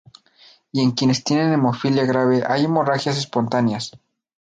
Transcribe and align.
Y 0.71 0.81
en 0.81 0.93
quienes 0.93 1.23
tienen 1.23 1.53
hemofilia 1.53 2.05
grave 2.05 2.43
hay 2.47 2.65
hemorragias 2.65 3.19
espontáneas. 3.19 3.91